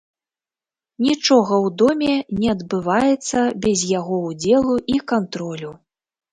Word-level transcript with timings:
Нічога 1.07 1.53
ў 1.57 1.67
доме 1.81 2.15
не 2.41 2.49
адбываецца 2.55 3.39
без 3.69 3.87
яго 3.99 4.15
ўдзелу 4.27 4.75
і 4.97 5.01
кантролю. 5.15 5.71